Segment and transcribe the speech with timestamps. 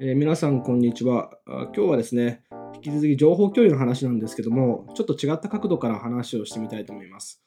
[0.00, 1.30] えー、皆さん、こんにちは。
[1.48, 2.44] 今日はですね、
[2.76, 7.42] 引き続き情報共有の話なんですけども、ちょっと違った角度から話をしてみたいと思います。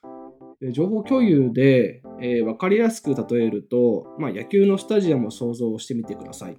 [0.73, 6.57] 情報共有で、えー、分かりやすく例えると、まあ、野球のスタジアムを想像してみてください。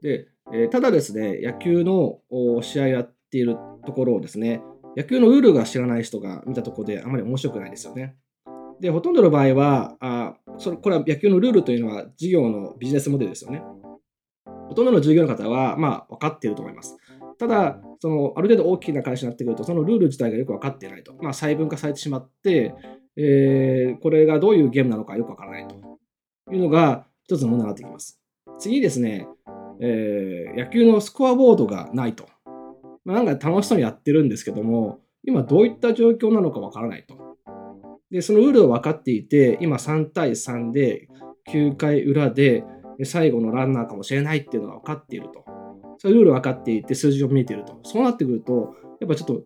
[0.00, 2.20] で、えー、ただですね、野球の
[2.62, 4.62] 試合をやっているところをですね、
[4.96, 8.14] 野球のルールが知らない人が見たところであまり面白くないですよね。
[8.80, 13.64] で、ほとんどの場合は、あそれこれは野球のルールというのは事業のビジネスモデルですよね。
[14.68, 16.96] ほとんどの従業員の方は、まあ、分かっていると思います。
[17.38, 21.14] ただ、そのある程度大きな会社になってくると、そのルール自体がよく分かっていないと。
[21.20, 22.74] まあ、細分化されてしまって、
[23.16, 25.76] えー、これがどういうゲームなのかよく分からないと
[26.52, 28.20] いうのが一つの問題になってきます。
[28.58, 29.26] 次ですね、
[29.80, 32.26] えー、野球のスコアボードがないと。
[33.04, 37.36] まあ、なんか楽しそうにやってるんですけども、今どういった状況なのか分からないと。
[38.10, 41.08] で、そのルールを分かっていて、今3対3で
[41.50, 42.64] 9回裏で
[43.02, 45.44] 最後のランナーかもしれないっていうのが分かっていると。
[45.98, 47.80] そういうルール分かっていて、数字を見えていると。
[47.84, 49.44] そうなってくると、やっぱちょっと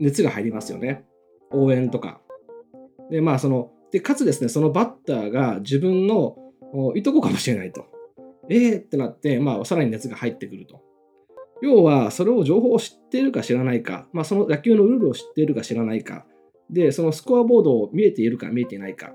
[0.00, 1.04] 熱が入りますよね。
[1.50, 2.20] 応援とか。
[3.10, 6.36] で、まあ、その、で、かつですね、そのバッターが自分の
[6.94, 7.86] いとこかもしれないと。
[8.50, 10.82] えーってなって、まあ、さらに熱が入ってくると。
[11.60, 16.24] 要は、それを情報を知っているか知らないか、まあ、その野球のルールを知っているか知らないか、
[16.70, 19.12] で、そのスコアボードを見えているか見えていないか、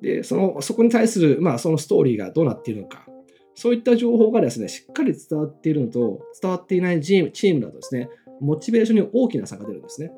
[0.00, 3.06] で、その、そこに対する、まあ、そのストーリーがどうなっているのか、
[3.54, 8.08] そういった情報がですね、しっかり伝わっているのと、伝わっていないチームチームだとですね、
[8.40, 10.12] モチベーションに大きな差が出るんですね。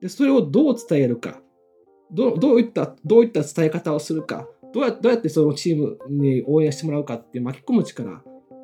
[0.00, 1.40] で、それをどう伝えるか、
[2.12, 8.22] どどういった、どういった伝え方をするか、どうやどうやってそのチームに応援してもらうかって巻き込む力、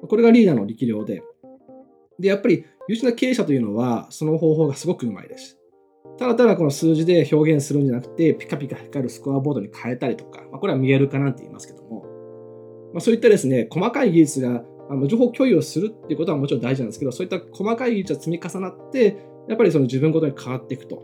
[0.08, 1.22] これがリーダーの力量で、
[2.18, 5.58] で、やっぱり優秀な経営者というのは、その方法がすごくうまいです。
[6.18, 12.06] ただただこの数字で表現するんじゃなくて、ピカピカ光るスコアボードに変えたりとか、まあ、これは見える化なんて言いますけども、
[12.94, 19.18] まあ、そういったですね、細かい技術が、あの情報共有をするっていうことはもちろん大事なんですけど、そういった細かい技術が積み重なって、
[19.48, 21.02] やっぱりその自分ごとに変わっていくと。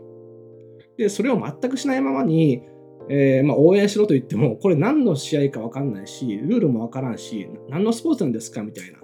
[0.97, 2.63] で、それを全くしないままに、
[3.09, 8.99] えー、まあ、応援しろと言っても、これ何の試合か分かんないし、ルールも分からんし、何のスポーツなんですかみたいな。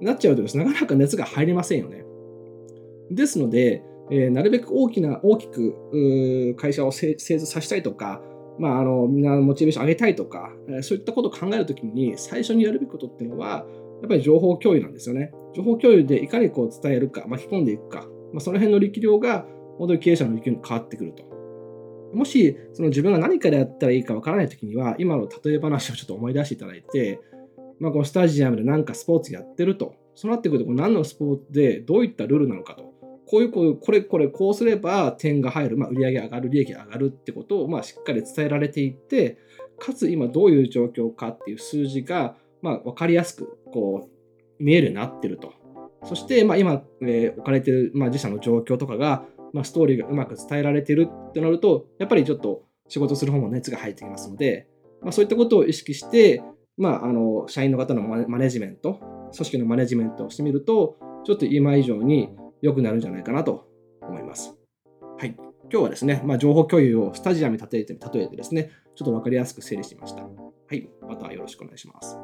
[0.00, 2.04] なっちゃうとです、ね、なかなか熱が入りませんよね。
[3.10, 8.22] ですので、えー、なるべく大きな、大きく会社を成立させたいとか、
[8.58, 13.66] まあ、あのみんなモチベーション上げたいとか、えー、そういったことを考えるときに、最初にやるべきことっていうのは、
[14.00, 15.32] やっぱり情報共有なんですよね。
[15.54, 19.46] 情報共有でいかにこう伝えるか、巻き込んでいくか、まあ、その辺の力量が、
[19.78, 21.24] 本当に経営者の力量に変わってくると。
[22.14, 27.20] もし、その自分が何からやったらいいかわからないときには、今の例え話をちょっと思い出していただいて、
[27.80, 29.94] まあ、このスタジアムで何かスポーツやってると。
[30.14, 32.93] そうなってくると、何のスポーツでどういったルールなのかと。
[33.26, 39.38] こういう、こ、れ、これ、こうすれば点が入る、まあ、売上上がる、利益上がるってことを、まあ、しっかり伝えられていって、
[39.78, 45.52] かつ今どういう状況かっていう数字が、まあ、分かりやすく、こう、見えるようになってると。
[46.04, 54.68] そして、まあ、今、えー、置かれてる、まあ、自社の状況とかが、まあ、ストーリーがうまく伝えられてるってなると、やっぱりちょっと仕事する方も熱が入ってきますので、
[55.00, 56.42] まあ、そういったことを意識して、
[56.76, 59.00] まあ、あの、社員の方のマネジメント、
[59.32, 62.30] 組織のマネジメントをしてみると、ちょっと今以上に
[62.64, 63.68] 良くなるんじゃないかなと
[64.00, 64.54] 思います。
[65.18, 65.36] はい。
[65.70, 70.22] 今日はですね、まあ、情報共有をスタジアムに例えて例えてですね、ちょっと分かりやすく整理しました。
[70.22, 70.30] は
[70.72, 70.88] い。
[71.06, 72.16] またよろしくお願いします。